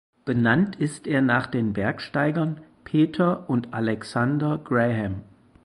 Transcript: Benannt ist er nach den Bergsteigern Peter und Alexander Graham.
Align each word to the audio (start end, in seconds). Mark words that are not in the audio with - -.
Benannt 0.25 0.77
ist 0.77 1.05
er 1.05 1.21
nach 1.21 1.45
den 1.45 1.73
Bergsteigern 1.73 2.59
Peter 2.85 3.47
und 3.47 3.71
Alexander 3.75 4.57
Graham. 4.57 5.21